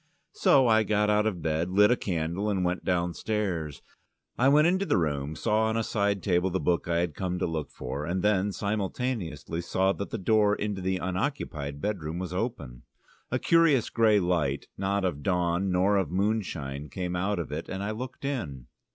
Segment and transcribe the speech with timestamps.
[0.33, 3.83] So I got out of bed, lit a candle, and went downstairs.
[4.35, 7.37] I went into the room, saw on a side table the book I had come
[7.37, 12.33] to look for, and then, simultaneously, saw that the door into the unoccupied bedroom was
[12.33, 12.81] open.
[13.29, 17.83] A curious grey light, not of dawn nor of moonshine, came out of it, and
[17.83, 18.65] I looked in.